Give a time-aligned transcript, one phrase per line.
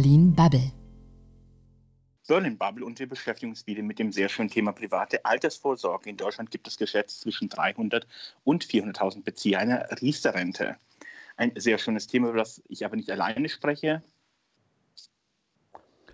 [0.00, 0.72] Berlin Bubble.
[2.26, 6.08] Berlin Bubble und wir beschäftigen uns wieder mit dem sehr schönen Thema private Altersvorsorge.
[6.08, 8.06] In Deutschland gibt es geschätzt zwischen 300
[8.42, 10.76] und 400.000 Bezieher einer Riester-Rente.
[11.36, 14.02] Ein sehr schönes Thema, über das ich aber nicht alleine spreche.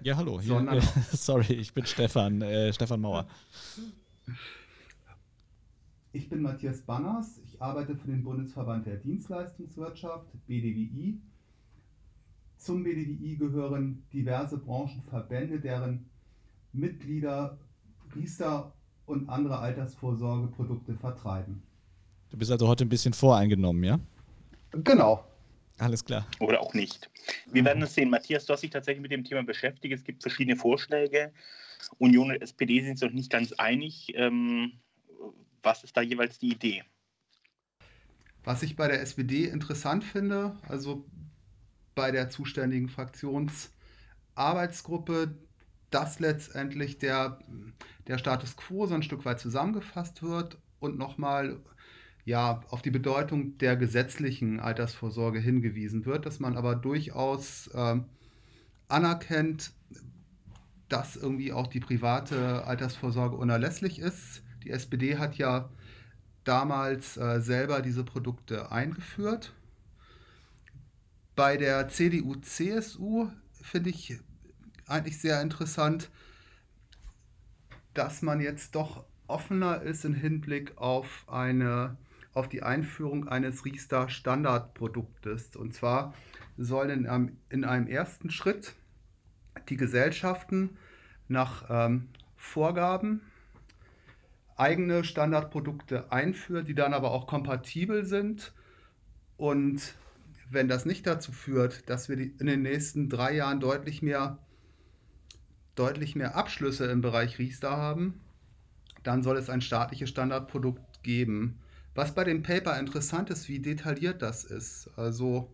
[0.00, 0.40] Ja, hallo.
[0.40, 0.80] Hier, äh,
[1.16, 3.28] sorry, ich bin Stefan, äh, Stefan Mauer.
[6.10, 7.40] Ich bin Matthias Banners.
[7.44, 11.20] Ich arbeite für den Bundesverband der Dienstleistungswirtschaft, BDWI.
[12.56, 16.08] Zum BDWI gehören diverse Branchenverbände, deren
[16.72, 17.58] Mitglieder
[18.14, 18.72] Riester
[19.04, 21.62] und andere Altersvorsorgeprodukte vertreiben.
[22.30, 24.00] Du bist also heute ein bisschen voreingenommen, ja?
[24.72, 25.24] Genau.
[25.78, 26.26] Alles klar.
[26.40, 27.10] Oder auch nicht.
[27.52, 28.10] Wir werden es sehen.
[28.10, 29.94] Matthias, du hast dich tatsächlich mit dem Thema beschäftigt.
[29.94, 31.32] Es gibt verschiedene Vorschläge.
[31.98, 34.12] Union und SPD sind sich noch nicht ganz einig.
[34.16, 34.72] Ähm,
[35.62, 36.82] was ist da jeweils die Idee?
[38.44, 41.04] Was ich bei der SPD interessant finde, also
[41.96, 45.34] bei der zuständigen Fraktionsarbeitsgruppe,
[45.90, 47.40] dass letztendlich der,
[48.06, 51.58] der Status quo so ein Stück weit zusammengefasst wird und nochmal
[52.24, 57.96] ja, auf die Bedeutung der gesetzlichen Altersvorsorge hingewiesen wird, dass man aber durchaus äh,
[58.88, 59.72] anerkennt,
[60.88, 64.42] dass irgendwie auch die private Altersvorsorge unerlässlich ist.
[64.64, 65.70] Die SPD hat ja
[66.44, 69.52] damals äh, selber diese Produkte eingeführt
[71.36, 73.30] bei der CDU-CSU
[73.62, 74.18] finde ich
[74.86, 76.10] eigentlich sehr interessant,
[77.94, 81.96] dass man jetzt doch offener ist im Hinblick auf eine
[82.32, 85.56] auf die Einführung eines Riester Standardproduktes.
[85.56, 86.12] Und zwar
[86.58, 88.74] sollen in einem, in einem ersten Schritt
[89.70, 90.76] die Gesellschaften
[91.28, 93.22] nach ähm, Vorgaben
[94.54, 98.52] eigene Standardprodukte einführen, die dann aber auch kompatibel sind
[99.38, 99.94] und
[100.50, 104.38] wenn das nicht dazu führt, dass wir in den nächsten drei Jahren deutlich mehr,
[105.74, 108.20] deutlich mehr Abschlüsse im Bereich Riester haben,
[109.02, 111.58] dann soll es ein staatliches Standardprodukt geben.
[111.94, 114.90] Was bei dem Paper interessant ist, wie detailliert das ist.
[114.96, 115.50] Also,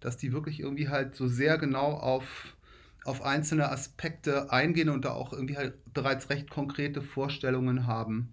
[0.00, 2.56] dass die wirklich irgendwie halt so sehr genau auf,
[3.04, 8.32] auf einzelne Aspekte eingehen und da auch irgendwie halt bereits recht konkrete Vorstellungen haben.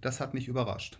[0.00, 0.98] Das hat mich überrascht.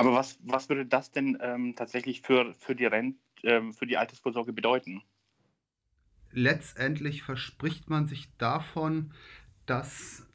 [0.00, 3.98] Aber was, was würde das denn ähm, tatsächlich für, für, die Rent, ähm, für die
[3.98, 5.02] Altersvorsorge bedeuten?
[6.32, 9.12] Letztendlich verspricht man sich davon,
[9.66, 10.26] dass,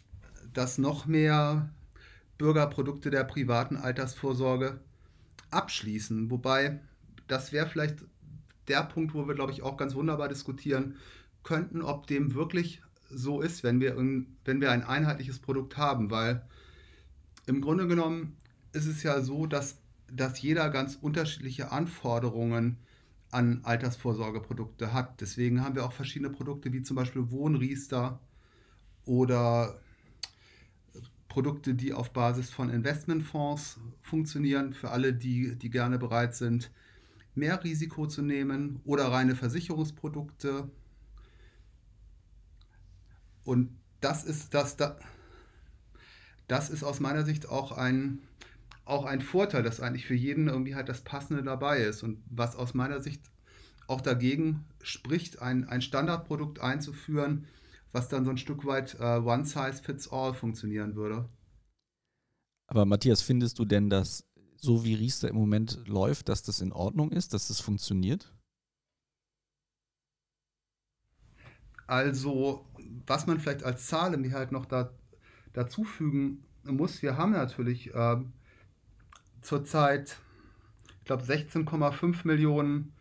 [0.54, 1.74] dass noch mehr
[2.38, 4.82] Bürgerprodukte der privaten Altersvorsorge
[5.50, 6.30] abschließen.
[6.30, 6.80] Wobei,
[7.26, 8.06] das wäre vielleicht
[8.68, 10.98] der Punkt, wo wir, glaube ich, auch ganz wunderbar diskutieren
[11.42, 16.12] könnten, ob dem wirklich so ist, wenn wir, wenn wir ein einheitliches Produkt haben.
[16.12, 16.48] Weil
[17.48, 18.38] im Grunde genommen
[18.76, 19.78] ist es ja so, dass,
[20.12, 22.78] dass jeder ganz unterschiedliche Anforderungen
[23.32, 25.20] an Altersvorsorgeprodukte hat.
[25.22, 28.20] Deswegen haben wir auch verschiedene Produkte wie zum Beispiel Wohnriester
[29.06, 29.80] oder
[31.28, 36.72] Produkte, die auf Basis von Investmentfonds funktionieren, für alle, die, die gerne bereit sind,
[37.34, 40.70] mehr Risiko zu nehmen oder reine Versicherungsprodukte.
[43.44, 44.78] Und das ist, das,
[46.48, 48.20] das ist aus meiner Sicht auch ein,
[48.86, 52.04] auch ein Vorteil, dass eigentlich für jeden irgendwie halt das Passende dabei ist.
[52.04, 53.22] Und was aus meiner Sicht
[53.88, 57.48] auch dagegen spricht, ein, ein Standardprodukt einzuführen,
[57.92, 61.28] was dann so ein Stück weit uh, One Size Fits All funktionieren würde.
[62.68, 64.26] Aber Matthias, findest du denn, dass
[64.58, 68.34] so wie Riester im Moment läuft, dass das in Ordnung ist, dass das funktioniert?
[71.88, 72.66] Also,
[73.06, 74.92] was man vielleicht als Zahl irgendwie halt noch da,
[75.54, 78.18] dazufügen muss, wir haben natürlich äh,
[79.46, 80.18] zurzeit,
[81.00, 82.94] ich glaube, 16,5 Millionen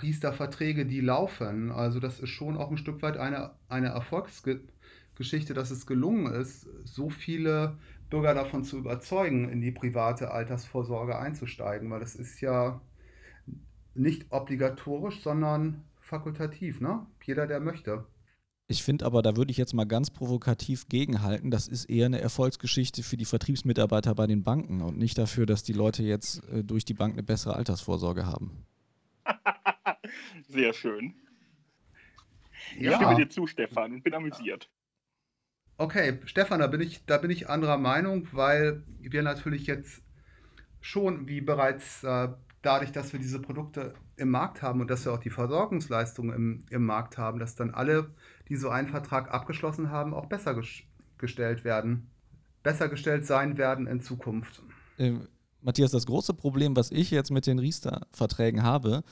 [0.00, 1.70] Riester-Verträge, die laufen.
[1.70, 6.66] Also das ist schon auch ein Stück weit eine, eine Erfolgsgeschichte, dass es gelungen ist,
[6.84, 7.76] so viele
[8.08, 12.80] Bürger davon zu überzeugen, in die private Altersvorsorge einzusteigen, weil das ist ja
[13.94, 17.06] nicht obligatorisch, sondern fakultativ, ne?
[17.24, 18.04] Jeder, der möchte.
[18.68, 22.20] Ich finde aber, da würde ich jetzt mal ganz provokativ gegenhalten, das ist eher eine
[22.20, 26.64] Erfolgsgeschichte für die Vertriebsmitarbeiter bei den Banken und nicht dafür, dass die Leute jetzt äh,
[26.64, 28.64] durch die Bank eine bessere Altersvorsorge haben.
[30.48, 31.14] Sehr schön.
[32.78, 32.92] Ja.
[32.92, 34.70] Ich stimme dir zu, Stefan, und bin amüsiert.
[35.76, 40.02] Okay, Stefan, da bin ich, da bin ich anderer Meinung, weil wir natürlich jetzt
[40.80, 42.28] schon, wie bereits äh,
[42.62, 46.64] dadurch, dass wir diese Produkte im Markt haben und dass wir auch die Versorgungsleistungen im,
[46.70, 48.10] im Markt haben, dass dann alle
[48.48, 50.82] die so einen Vertrag abgeschlossen haben, auch besser ges
[51.18, 52.10] gestellt werden,
[52.64, 54.60] besser gestellt sein werden in Zukunft.
[54.98, 55.12] Äh,
[55.60, 59.04] Matthias, das große Problem, was ich jetzt mit den Riester-Verträgen habe,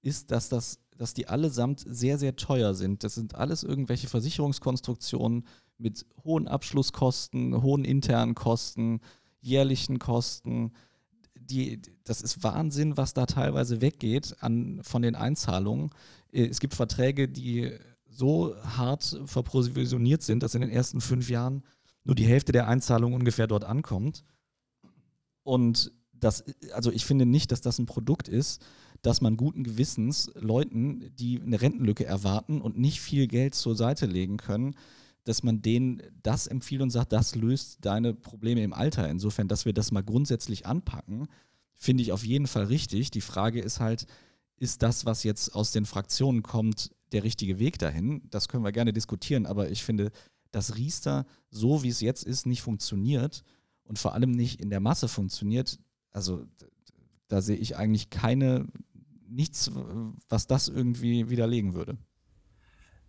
[0.00, 3.04] ist, dass, das, dass die allesamt sehr, sehr teuer sind.
[3.04, 9.00] Das sind alles irgendwelche Versicherungskonstruktionen mit hohen Abschlusskosten, hohen internen Kosten,
[9.40, 10.72] jährlichen Kosten.
[11.50, 15.90] Die, das ist Wahnsinn, was da teilweise weggeht an, von den Einzahlungen.
[16.32, 17.72] Äh, es gibt Verträge, die
[18.10, 21.62] so hart verprovisioniert sind, dass in den ersten fünf Jahren
[22.04, 24.24] nur die Hälfte der Einzahlung ungefähr dort ankommt.
[25.42, 28.64] Und das, also ich finde nicht, dass das ein Produkt ist,
[29.02, 34.06] dass man guten Gewissens Leuten, die eine Rentenlücke erwarten und nicht viel Geld zur Seite
[34.06, 34.74] legen können,
[35.24, 39.08] dass man denen das empfiehlt und sagt, das löst deine Probleme im Alter.
[39.08, 41.28] Insofern, dass wir das mal grundsätzlich anpacken,
[41.74, 43.10] finde ich auf jeden Fall richtig.
[43.10, 44.06] Die Frage ist halt,
[44.56, 48.22] ist das, was jetzt aus den Fraktionen kommt, der richtige Weg dahin?
[48.30, 50.10] Das können wir gerne diskutieren, aber ich finde,
[50.50, 53.44] dass Riester, so wie es jetzt ist, nicht funktioniert
[53.84, 55.78] und vor allem nicht in der Masse funktioniert.
[56.10, 56.44] Also
[57.28, 58.66] da sehe ich eigentlich keine,
[59.28, 59.70] nichts,
[60.28, 61.96] was das irgendwie widerlegen würde.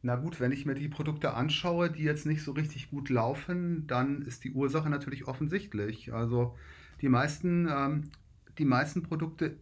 [0.01, 3.85] Na gut, wenn ich mir die Produkte anschaue, die jetzt nicht so richtig gut laufen,
[3.87, 6.13] dann ist die Ursache natürlich offensichtlich.
[6.13, 6.57] Also
[7.01, 8.11] die meisten, ähm,
[8.57, 9.57] die meisten Produkte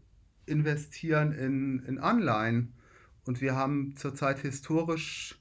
[0.45, 2.74] investieren in, in Anleihen
[3.25, 5.39] und wir haben zurzeit historisch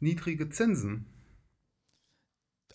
[0.00, 1.06] niedrige Zinsen.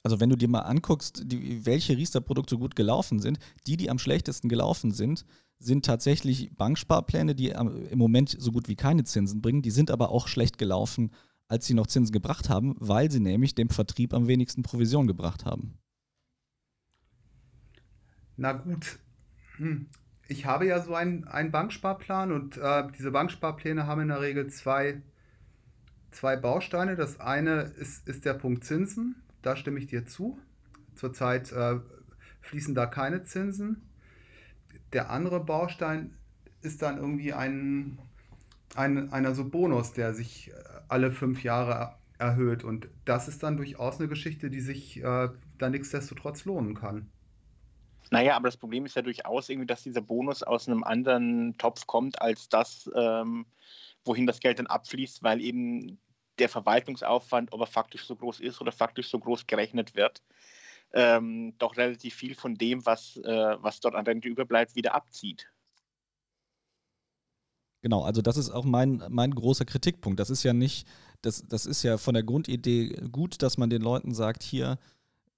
[0.04, 4.00] Also wenn du dir mal anguckst, die, welche Riester-Produkte gut gelaufen sind, die, die am
[4.00, 5.26] schlechtesten gelaufen sind,
[5.60, 9.62] sind tatsächlich Banksparpläne, die im Moment so gut wie keine Zinsen bringen.
[9.62, 11.12] Die sind aber auch schlecht gelaufen
[11.48, 15.46] als sie noch Zinsen gebracht haben, weil sie nämlich dem Vertrieb am wenigsten Provision gebracht
[15.46, 15.78] haben.
[18.38, 19.00] Na gut.
[19.58, 19.88] Hm.
[20.28, 24.48] Ich habe ja so einen, einen Banksparplan und äh, diese Banksparpläne haben in der Regel
[24.48, 25.02] zwei,
[26.12, 26.96] zwei Bausteine.
[26.96, 29.22] Das eine ist, ist der Punkt Zinsen.
[29.42, 30.40] Da stimme ich dir zu.
[30.96, 31.80] Zurzeit äh,
[32.42, 33.90] fließen da keine Zinsen.
[34.94, 36.16] Der andere Baustein
[36.62, 38.00] ist dann irgendwie ein,
[38.76, 40.54] ein, einer so Bonus, der sich äh,
[40.88, 42.64] alle fünf Jahre erhöht.
[42.64, 47.10] Und das ist dann durchaus eine Geschichte, die sich äh, dann nichtsdestotrotz lohnen kann.
[48.12, 51.88] Naja, aber das Problem ist ja durchaus irgendwie, dass dieser Bonus aus einem anderen Topf
[51.88, 53.46] kommt, als das, ähm,
[54.06, 55.98] wohin das Geld dann abfließt, weil eben
[56.40, 60.22] der Verwaltungsaufwand, ob er faktisch so groß ist oder faktisch so groß gerechnet wird,
[60.94, 65.52] ähm, doch relativ viel von dem, was, äh, was dort an Rente überbleibt, wieder abzieht.
[67.84, 70.18] Genau, also das ist auch mein, mein großer Kritikpunkt.
[70.18, 70.88] Das ist ja nicht,
[71.22, 74.80] das, das ist ja von der Grundidee gut, dass man den Leuten sagt, hier,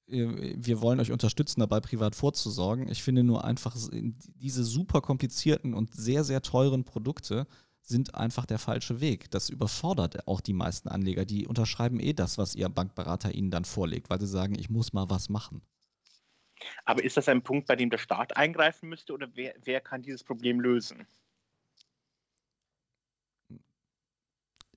[0.08, 2.88] äh, wir wollen euch unterstützen, dabei privat vorzusorgen.
[2.88, 7.48] Ich finde nur einfach, diese super komplizierten und sehr, sehr teuren Produkte
[7.82, 9.32] sind einfach der falsche Weg.
[9.32, 11.26] Das überfordert auch die meisten Anleger.
[11.26, 14.94] Die unterschreiben eh das, was ihr Bankberater ihnen dann vorlegt, weil sie sagen, ich muss
[14.94, 15.64] mal was machen.
[16.84, 20.04] Aber ist das ein Punkt, bei dem der Staat eingreifen müsste oder wer, wer kann
[20.04, 21.08] dieses Problem lösen?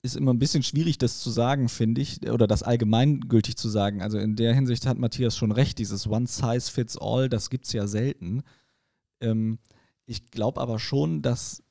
[0.03, 4.03] Ist immer ein bisschen schwierig, das zu sagen, finde ich, oder das allgemeingültig zu sagen.
[4.03, 7.67] Also in der Hinsicht hat Matthias schon recht, dieses One Size Fits All, das gibt
[7.67, 8.43] es ja selten.
[9.21, 9.59] Ähm,
[10.07, 11.63] ich glaube aber schon, dass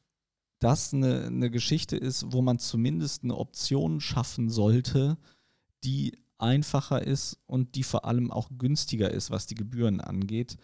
[0.60, 5.18] das eine, eine Geschichte ist, wo man zumindest eine Option schaffen sollte,
[5.84, 10.58] die einfacher ist und die vor allem auch günstiger ist, was die Gebühren angeht,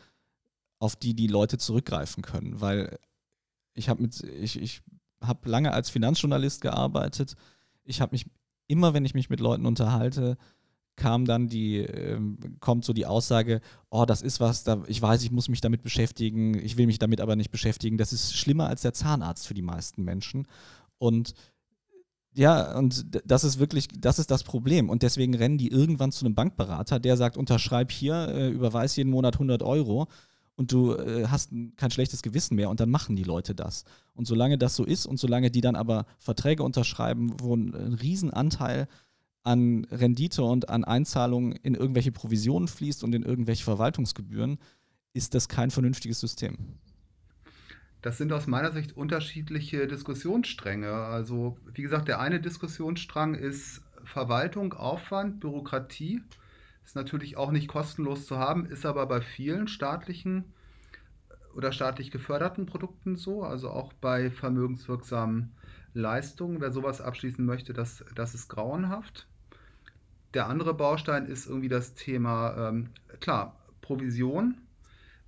[0.80, 2.62] auf die die Leute zurückgreifen können.
[2.62, 3.00] Weil
[3.74, 4.08] ich habe
[4.42, 4.82] ich, ich
[5.24, 7.36] habe lange als Finanzjournalist gearbeitet
[7.86, 8.26] ich habe mich
[8.68, 10.38] immer, wenn ich mich mit Leuten unterhalte,
[10.96, 12.20] kam dann die, äh,
[12.60, 15.82] kommt so die Aussage, oh, das ist was, da, ich weiß, ich muss mich damit
[15.82, 17.98] beschäftigen, ich will mich damit aber nicht beschäftigen.
[17.98, 20.48] Das ist schlimmer als der Zahnarzt für die meisten Menschen.
[21.00, 21.34] Und
[22.36, 24.90] ja, und das ist wirklich, das ist das Problem.
[24.90, 29.12] Und deswegen rennen die irgendwann zu einem Bankberater, der sagt, unterschreib hier, äh, überweis jeden
[29.12, 30.08] Monat 100 Euro
[30.56, 33.86] und du äh, hast kein schlechtes Gewissen mehr und dann machen die Leute das.
[34.14, 37.94] Und solange das so ist und solange die dann aber Verträge unterschreiben, wo ein, ein
[37.94, 38.88] Riesenanteil
[39.44, 44.58] an Rendite und an Einzahlungen in irgendwelche Provisionen fließt und in irgendwelche Verwaltungsgebühren,
[45.14, 46.58] ist das kein vernünftiges System.
[48.02, 50.92] Das sind aus meiner Sicht unterschiedliche Diskussionsstränge.
[50.92, 56.22] Also, wie gesagt, der eine Diskussionsstrang ist Verwaltung, Aufwand, Bürokratie
[56.86, 60.46] ist natürlich auch nicht kostenlos zu haben, ist aber bei vielen staatlichen
[61.56, 65.52] oder staatlich geförderten Produkten so, also auch bei vermögenswirksamen
[65.94, 66.62] Leistungen.
[66.62, 69.28] Wer sowas abschließen möchte, das, das ist grauenhaft.
[70.34, 74.56] Der andere Baustein ist irgendwie das Thema, ähm, klar, Provision.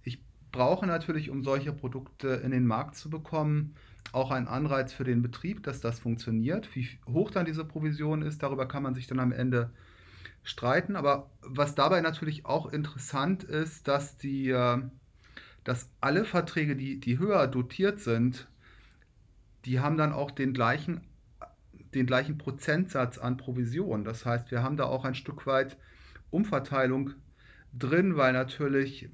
[0.03, 0.19] Ich
[0.51, 3.75] brauche natürlich, um solche Produkte in den Markt zu bekommen,
[4.12, 6.75] auch einen Anreiz für den Betrieb, dass das funktioniert.
[6.75, 9.71] Wie hoch dann diese Provision ist, darüber kann man sich dann am Ende
[10.45, 10.95] streiten.
[10.95, 14.81] Aber was dabei natürlich auch interessant ist, dass die, äh,
[15.65, 18.47] dass alle Verträge, die, die höher dotiert sind,
[19.65, 21.01] die haben dann auch den gleichen,
[21.93, 24.05] den gleichen Prozentsatz an Provision.
[24.05, 25.77] Das heißt, wir haben da auch ein Stück weit
[26.29, 27.11] Umverteilung
[27.73, 29.09] drin, weil natürlich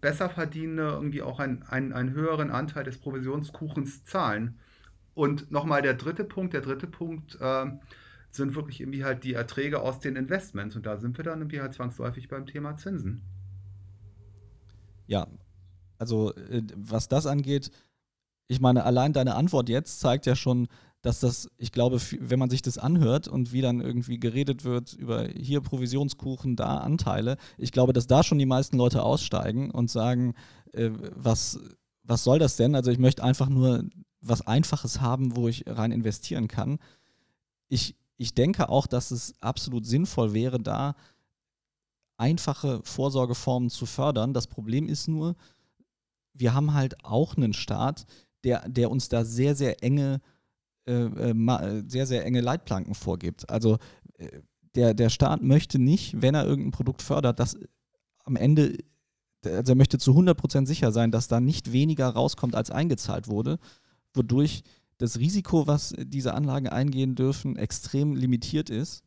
[0.00, 4.58] Besserverdienende irgendwie auch einen, einen, einen höheren Anteil des Provisionskuchens zahlen.
[5.14, 7.66] Und nochmal der dritte Punkt, der dritte Punkt äh,
[8.30, 10.76] sind wirklich irgendwie halt die Erträge aus den Investments.
[10.76, 13.22] Und da sind wir dann irgendwie halt zwangsläufig beim Thema Zinsen.
[15.06, 15.26] Ja,
[15.98, 17.70] also äh, was das angeht,
[18.46, 20.68] ich meine, allein deine Antwort jetzt zeigt ja schon,
[21.02, 24.92] dass das, ich glaube, wenn man sich das anhört und wie dann irgendwie geredet wird
[24.92, 29.90] über hier Provisionskuchen, da Anteile, ich glaube, dass da schon die meisten Leute aussteigen und
[29.90, 30.34] sagen,
[30.72, 31.60] äh, was,
[32.02, 32.74] was soll das denn?
[32.74, 33.84] Also ich möchte einfach nur
[34.20, 36.78] was Einfaches haben, wo ich rein investieren kann.
[37.68, 40.94] Ich, ich denke auch, dass es absolut sinnvoll wäre, da
[42.18, 44.34] einfache Vorsorgeformen zu fördern.
[44.34, 45.36] Das Problem ist nur,
[46.34, 48.04] wir haben halt auch einen Staat,
[48.44, 50.20] der, der uns da sehr, sehr enge
[50.86, 53.48] äh, äh, sehr, sehr enge Leitplanken vorgibt.
[53.48, 53.78] Also
[54.18, 54.40] äh,
[54.74, 57.56] der, der Staat möchte nicht, wenn er irgendein Produkt fördert, dass
[58.24, 58.76] am Ende,
[59.44, 63.58] also er möchte zu 100% sicher sein, dass da nicht weniger rauskommt, als eingezahlt wurde,
[64.12, 64.62] wodurch
[65.00, 69.02] das Risiko, was diese Anlagen eingehen dürfen, extrem limitiert ist,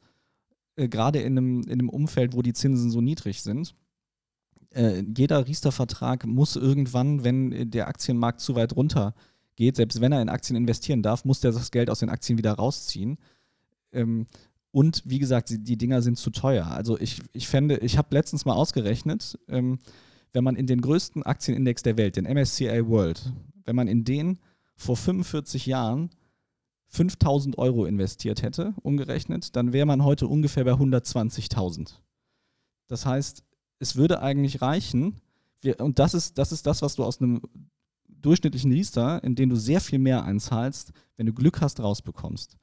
[0.75, 3.75] äh, gerade in einem, in einem Umfeld, wo die Zinsen so niedrig sind.
[4.71, 9.13] Äh, jeder Riester-Vertrag muss irgendwann, wenn der Aktienmarkt zu weit runter
[9.55, 12.39] geht, selbst wenn er in Aktien investieren darf, muss der das Geld aus den Aktien
[12.39, 13.19] wieder rausziehen.
[13.91, 14.25] Ähm,
[14.71, 16.65] und wie gesagt, die, die, Dinger sind zu teuer.
[16.65, 19.77] Also ich, ich fände, ich habe letztens mal ausgerechnet, ähm,
[20.31, 23.31] wenn man in den größten Aktienindex der Welt, den MSCI World,
[23.65, 24.39] wenn man in den
[24.83, 26.09] vor 45 Jahren
[26.87, 31.93] 5000 Euro investiert hätte, umgerechnet, dann wäre man heute ungefähr bei 120.000.
[32.87, 33.43] Das heißt,
[33.79, 35.19] es würde eigentlich reichen,
[35.61, 37.41] wir, und das ist, das ist das, was du aus einem
[38.07, 42.57] durchschnittlichen Riester, in den du sehr viel mehr einzahlst, wenn du Glück hast, rausbekommst.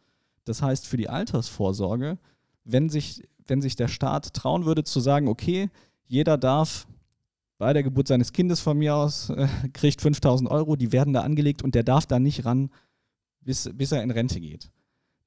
[0.45, 2.19] Das heißt, für die Altersvorsorge,
[2.65, 5.71] wenn sich, wenn sich der Staat trauen würde zu sagen, okay,
[6.07, 6.87] jeder darf
[7.61, 11.21] bei der Geburt seines Kindes von mir aus, äh, kriegt 5000 Euro, die werden da
[11.21, 12.71] angelegt und der darf da nicht ran,
[13.43, 14.71] bis, bis er in Rente geht.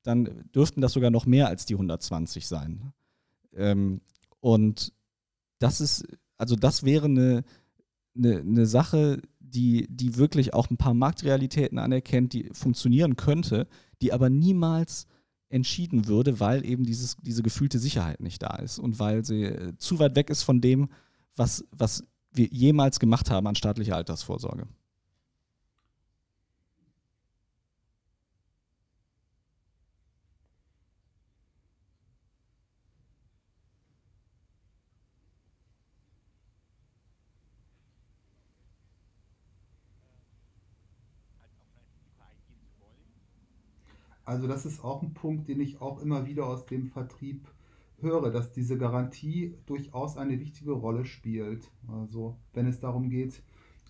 [0.02, 2.92] Dann dürften das sogar noch mehr als die 120 sein.
[3.56, 4.02] Ähm,
[4.40, 4.94] und
[5.60, 6.08] das ist,
[6.40, 7.44] also das wäre eine,
[8.18, 13.68] eine, eine Sache, die, die wirklich auch ein paar Marktrealitäten anerkennt, die funktionieren könnte,
[14.02, 15.06] die aber niemals
[15.50, 19.78] entschieden würde, weil eben dieses, diese gefühlte Sicherheit nicht da ist und weil sie äh,
[19.78, 20.90] zu weit weg ist von dem,
[21.36, 24.68] was, was wir jemals gemacht haben an staatlicher Altersvorsorge.
[44.25, 47.48] Also das ist auch ein Punkt, den ich auch immer wieder aus dem Vertrieb
[48.03, 51.72] höre, dass diese Garantie durchaus eine wichtige Rolle spielt.
[51.88, 53.41] Also wenn es darum geht,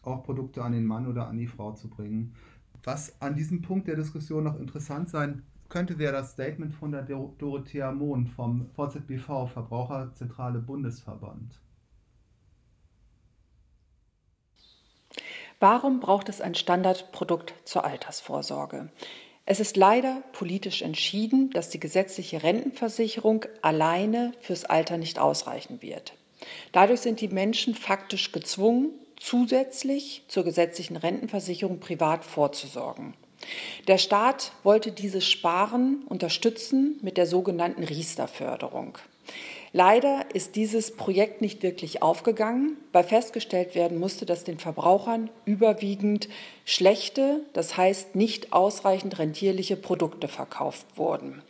[0.04, 2.36] auch Produkte an den Mann oder an die Frau zu bringen.
[2.84, 7.04] Was an diesem Punkt der Diskussion noch interessant sein könnte, wäre das Statement von der
[7.04, 11.60] Dorothea Mohn vom VZBV, Verbraucherzentrale Bundesverband.
[15.60, 18.92] Warum braucht es ein Standardprodukt zur Altersvorsorge?
[19.46, 26.14] Es ist leider politisch entschieden, dass die gesetzliche Rentenversicherung alleine fürs Alter nicht ausreichen wird.
[26.72, 33.14] Dadurch sind die Menschen faktisch gezwungen, zusätzlich zur gesetzlichen Rentenversicherung privat vorzusorgen.
[33.88, 38.98] Der Staat wollte dieses Sparen unterstützen mit der sogenannten Riester-Förderung.
[39.76, 46.30] Leider ist dieses Projekt nicht wirklich aufgegangen, weil festgestellt werden musste, dass den Verbrauchern überwiegend
[46.64, 51.42] schlechte, das heißt nicht ausreichend rentierliche Produkte verkauft wurden.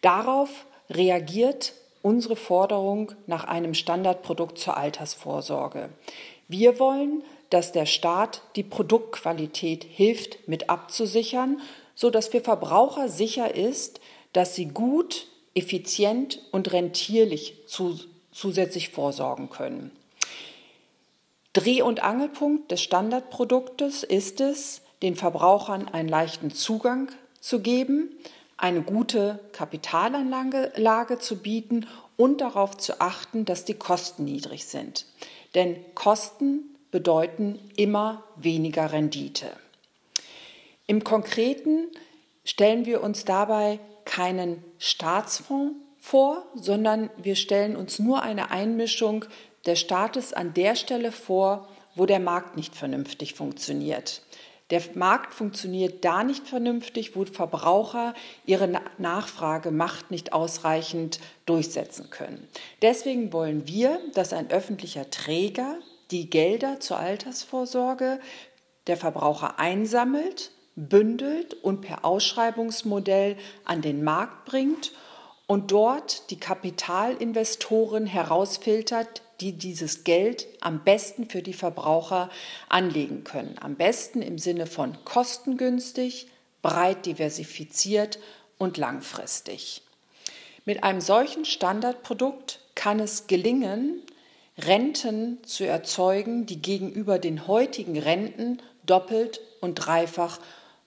[0.00, 5.90] Darauf reagiert unsere Forderung nach einem Standardprodukt zur Altersvorsorge.
[6.46, 11.60] Wir wollen, dass der Staat die Produktqualität hilft mit abzusichern,
[11.96, 14.00] so dass für Verbraucher sicher ist,
[14.32, 17.98] dass sie gut effizient und rentierlich zu,
[18.32, 19.90] zusätzlich vorsorgen können.
[21.52, 28.10] Dreh- und Angelpunkt des Standardproduktes ist es, den Verbrauchern einen leichten Zugang zu geben,
[28.56, 35.06] eine gute Kapitalanlage zu bieten und darauf zu achten, dass die Kosten niedrig sind.
[35.54, 39.50] Denn Kosten bedeuten immer weniger Rendite.
[40.86, 41.86] Im Konkreten
[42.44, 43.80] stellen wir uns dabei
[44.10, 49.24] keinen Staatsfonds vor, sondern wir stellen uns nur eine Einmischung
[49.66, 54.22] des Staates an der Stelle vor, wo der Markt nicht vernünftig funktioniert.
[54.70, 58.14] Der Markt funktioniert da nicht vernünftig, wo Verbraucher
[58.46, 62.48] ihre Nachfragemacht nicht ausreichend durchsetzen können.
[62.82, 65.78] Deswegen wollen wir, dass ein öffentlicher Träger
[66.10, 68.18] die Gelder zur Altersvorsorge
[68.88, 74.92] der Verbraucher einsammelt, bündelt und per Ausschreibungsmodell an den Markt bringt
[75.46, 82.30] und dort die Kapitalinvestoren herausfiltert, die dieses Geld am besten für die Verbraucher
[82.68, 83.56] anlegen können.
[83.60, 86.28] Am besten im Sinne von kostengünstig,
[86.62, 88.18] breit diversifiziert
[88.58, 89.82] und langfristig.
[90.64, 94.02] Mit einem solchen Standardprodukt kann es gelingen,
[94.58, 100.38] Renten zu erzeugen, die gegenüber den heutigen Renten doppelt und dreifach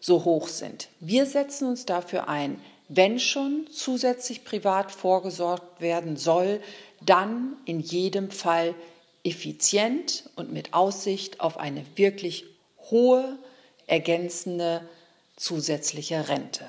[0.04, 0.90] so hoch sind.
[1.00, 6.62] Wir setzen uns dafür ein, wenn schon zusätzlich privat vorgesorgt werden soll,
[7.00, 8.76] dann in jedem Fall
[9.24, 12.44] effizient und mit Aussicht auf eine wirklich
[12.92, 13.40] hohe
[13.88, 14.82] ergänzende
[15.38, 16.66] zusätzliche Rente.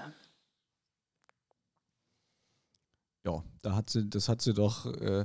[3.25, 5.25] Ja, da hat sie, das hat sie doch äh,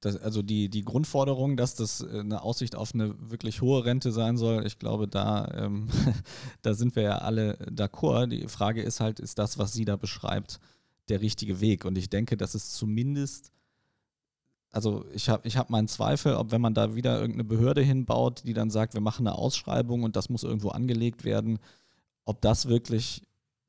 [0.00, 4.12] das, also die, die Grundforderung, dass das äh, eine Aussicht auf eine wirklich hohe Rente
[4.12, 5.88] sein soll, ich glaube, da, ähm,
[6.62, 8.28] da sind wir ja alle d'accord.
[8.28, 10.58] Die Frage ist halt, ist das, was sie da beschreibt,
[11.08, 11.84] der richtige Weg?
[11.84, 13.52] Und ich denke, dass es zumindest,
[14.70, 18.42] also ich habe ich hab meinen Zweifel, ob wenn man da wieder irgendeine Behörde hinbaut,
[18.46, 21.58] die dann sagt, wir machen eine Ausschreibung und das muss irgendwo angelegt werden,
[22.24, 23.22] ob das wirklich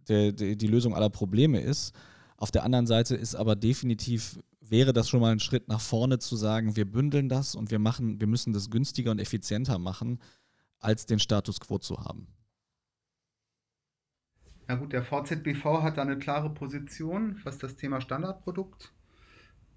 [0.07, 1.93] der, der, die Lösung aller Probleme ist.
[2.37, 4.39] Auf der anderen Seite ist aber definitiv
[4.71, 7.79] wäre das schon mal ein Schritt nach vorne zu sagen, wir bündeln das und wir
[7.79, 10.19] machen, wir müssen das günstiger und effizienter machen,
[10.79, 12.27] als den Status quo zu haben.
[14.69, 18.93] Ja gut, der VZBV hat da eine klare Position, was das Thema Standardprodukt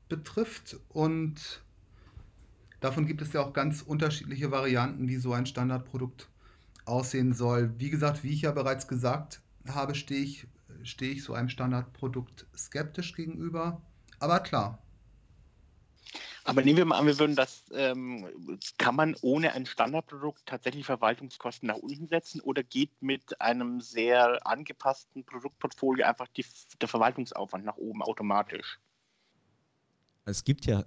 [0.09, 1.65] betrifft und
[2.79, 6.29] davon gibt es ja auch ganz unterschiedliche Varianten, wie so ein Standardprodukt
[6.85, 7.75] aussehen soll.
[7.79, 10.47] Wie gesagt, wie ich ja bereits gesagt habe, stehe ich,
[10.85, 13.83] stehe ich so einem Standardprodukt skeptisch gegenüber.
[14.21, 14.84] Aber klar,
[16.45, 18.29] aber nehmen wir mal an, wir würden das, ähm,
[18.77, 24.47] kann man ohne ein Standardprodukt tatsächlich Verwaltungskosten nach unten setzen oder geht mit einem sehr
[24.47, 26.45] angepassten Produktportfolio einfach die,
[26.81, 28.79] der Verwaltungsaufwand nach oben automatisch?
[30.27, 30.85] Es gibt ja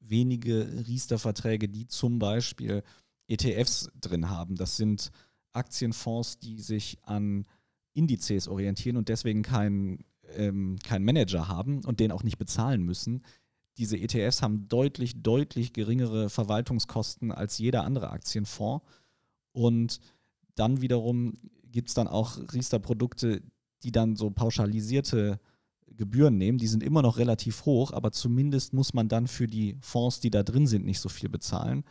[0.00, 2.82] wenige Riester-Verträge, die zum Beispiel
[3.28, 4.56] ETFs drin haben.
[4.56, 5.12] Das sind
[5.52, 7.46] Aktienfonds, die sich an
[7.94, 13.22] Indizes orientieren und deswegen keinen ähm, kein Manager haben und den auch nicht bezahlen müssen
[13.78, 18.84] diese ETFs haben deutlich, deutlich geringere Verwaltungskosten als jeder andere Aktienfonds.
[19.52, 20.00] Und
[20.54, 21.34] dann wiederum
[21.64, 23.42] gibt es dann auch Riester-Produkte,
[23.82, 25.38] die dann so pauschalisierte
[25.88, 26.58] Gebühren nehmen.
[26.58, 30.30] Die sind immer noch relativ hoch, aber zumindest muss man dann für die Fonds, die
[30.30, 31.84] da drin sind, nicht so viel bezahlen.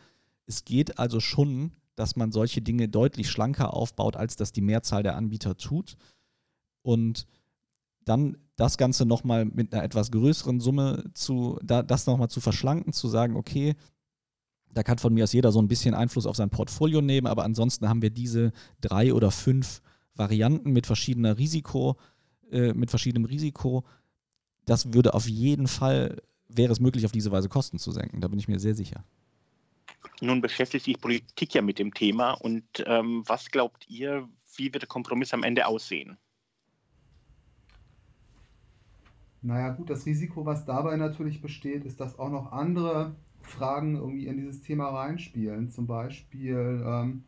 [0.48, 5.04] Es geht also schon, dass man solche Dinge deutlich schlanker aufbaut, als das die Mehrzahl
[5.04, 5.98] der Anbieter tut.
[6.82, 7.26] Und
[8.04, 12.94] dann das Ganze nochmal mit einer etwas größeren Summe zu, da, das nochmal zu verschlanken,
[12.94, 13.76] zu sagen, okay,
[14.70, 17.44] da kann von mir aus jeder so ein bisschen Einfluss auf sein Portfolio nehmen, aber
[17.44, 19.82] ansonsten haben wir diese drei oder fünf
[20.16, 21.98] Varianten mit verschiedener Risiko,
[22.52, 23.84] äh, mit verschiedenem Risiko.
[24.66, 28.22] Das würde auf jeden Fall, wäre es möglich, auf diese Weise Kosten zu senken.
[28.22, 29.04] Da bin ich mir sehr sicher.
[30.22, 34.84] Nun beschäftigt sich Politik ja mit dem Thema und ähm, was glaubt ihr, wie wird
[34.84, 36.18] der Kompromiss am Ende aussehen?
[39.46, 44.26] Naja, gut, das Risiko, was dabei natürlich besteht, ist, dass auch noch andere Fragen irgendwie
[44.26, 45.70] in dieses Thema reinspielen.
[45.70, 47.24] Zum Beispiel, ähm,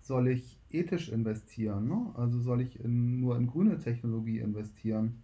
[0.00, 1.88] soll ich ethisch investieren?
[1.88, 2.12] Ne?
[2.14, 5.20] Also soll ich in, nur in grüne Technologie investieren?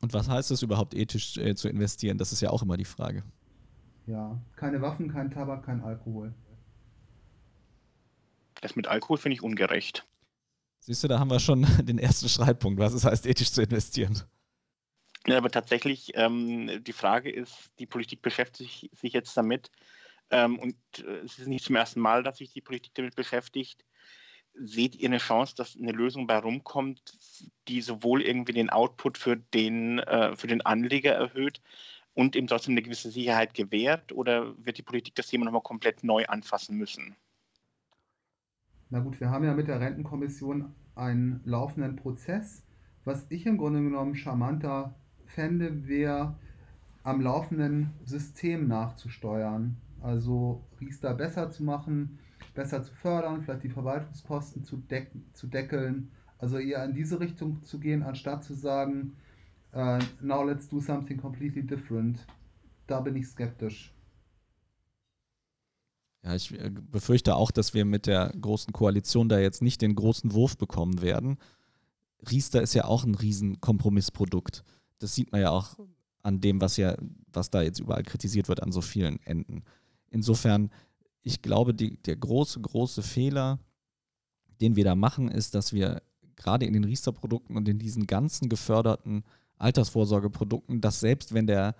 [0.00, 2.16] Und was heißt es überhaupt, ethisch äh, zu investieren?
[2.16, 3.22] Das ist ja auch immer die Frage.
[4.06, 6.32] Ja, keine Waffen, kein Tabak, kein Alkohol.
[8.62, 10.06] Das mit Alkohol finde ich ungerecht.
[10.86, 14.20] Siehst du, da haben wir schon den ersten Streitpunkt, was es heißt, ethisch zu investieren.
[15.26, 19.70] Ja, aber tatsächlich, ähm, die Frage ist, die Politik beschäftigt sich jetzt damit
[20.28, 23.82] ähm, und äh, es ist nicht zum ersten Mal, dass sich die Politik damit beschäftigt.
[24.52, 27.00] Seht ihr eine Chance, dass eine Lösung bei rumkommt,
[27.66, 31.62] die sowohl irgendwie den Output für den, äh, für den Anleger erhöht
[32.12, 34.12] und ihm trotzdem eine gewisse Sicherheit gewährt?
[34.12, 37.16] Oder wird die Politik das Thema nochmal komplett neu anfassen müssen?
[38.90, 42.62] Na gut, wir haben ja mit der Rentenkommission einen laufenden Prozess.
[43.04, 44.94] Was ich im Grunde genommen charmanter
[45.26, 46.36] fände, wäre
[47.02, 49.76] am laufenden System nachzusteuern.
[50.02, 52.18] Also Riester besser zu machen,
[52.54, 56.10] besser zu fördern, vielleicht die Verwaltungskosten zu, deck zu deckeln.
[56.38, 59.16] Also eher in diese Richtung zu gehen, anstatt zu sagen,
[59.74, 62.26] uh, now let's do something completely different.
[62.86, 63.93] Da bin ich skeptisch.
[66.24, 69.94] Ja, ich äh, befürchte auch, dass wir mit der großen Koalition da jetzt nicht den
[69.94, 71.38] großen Wurf bekommen werden.
[72.30, 74.64] Riester ist ja auch ein Riesenkompromissprodukt.
[74.98, 75.78] Das sieht man ja auch
[76.22, 76.96] an dem, was ja,
[77.30, 79.64] was da jetzt überall kritisiert wird, an so vielen Enden.
[80.08, 80.70] Insofern,
[81.20, 83.58] ich glaube, die, der große, große Fehler,
[84.62, 86.02] den wir da machen, ist, dass wir
[86.36, 89.24] gerade in den Riester-Produkten und in diesen ganzen geförderten
[89.58, 91.74] Altersvorsorgeprodukten, dass selbst wenn der,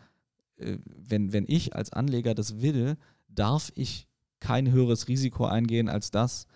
[0.56, 4.06] äh, wenn, wenn ich als Anleger das will, darf ich
[4.44, 6.46] kein höheres Risiko eingehen als das,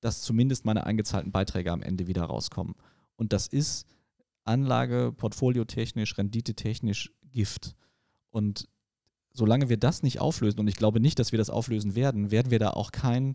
[0.00, 2.76] dass zumindest meine eingezahlten Beiträge am Ende wieder rauskommen.
[3.16, 3.88] Und das ist
[4.44, 7.74] Anlage, portfoliotechnisch, renditetechnisch Gift.
[8.30, 8.68] Und
[9.32, 12.52] solange wir das nicht auflösen, und ich glaube nicht, dass wir das auflösen werden, werden
[12.52, 13.34] wir da auch kein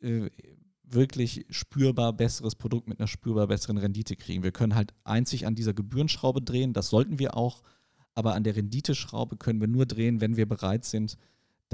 [0.00, 0.30] äh,
[0.82, 4.42] wirklich spürbar besseres Produkt mit einer spürbar besseren Rendite kriegen.
[4.42, 7.62] Wir können halt einzig an dieser Gebührenschraube drehen, das sollten wir auch,
[8.14, 11.16] aber an der Renditeschraube können wir nur drehen, wenn wir bereit sind,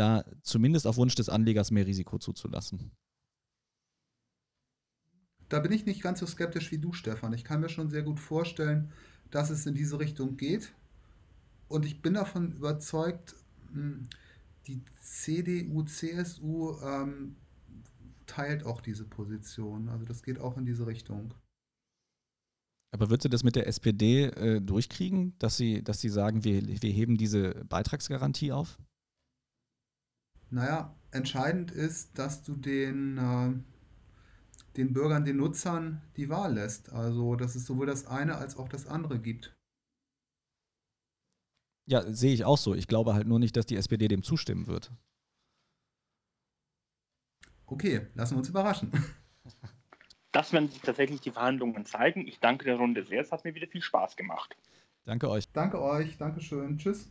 [0.01, 2.91] da zumindest auf Wunsch des Anlegers mehr Risiko zuzulassen.
[5.51, 7.35] Da bin ich nicht ganz so skeptisch wie du, Stefan.
[7.35, 8.93] Ich kann mir schon sehr gut vorstellen,
[9.31, 10.73] dass es in diese Richtung geht.
[11.69, 13.35] Und ich bin davon überzeugt,
[13.73, 14.09] hm,
[14.67, 17.37] die CDU, CSU ähm,
[18.27, 19.89] teilt auch diese Position.
[19.89, 21.35] Also das geht auch in diese Richtung.
[22.93, 26.67] Aber würdest du das mit der SPD äh, durchkriegen, dass sie, dass sie sagen, wir,
[26.67, 28.79] wir heben diese Beitragsgarantie auf?
[30.51, 36.93] Naja, entscheidend ist, dass du den, äh, den Bürgern, den Nutzern die Wahl lässt.
[36.93, 39.55] Also, dass es sowohl das eine als auch das andere gibt.
[41.87, 42.75] Ja, sehe ich auch so.
[42.75, 44.93] Ich glaube halt nur nicht, dass die SPD dem zustimmen wird.
[47.67, 48.93] Okay, lassen wir uns überraschen.
[50.33, 52.25] Das werden tatsächlich die Verhandlungen zeigen.
[52.29, 53.21] Ich danke der Runde sehr.
[53.21, 54.57] Es hat mir wieder viel Spaß gemacht.
[55.05, 55.51] Danke euch.
[55.51, 56.17] Danke euch.
[56.19, 56.79] Dankeschön.
[56.79, 57.11] Tschüss.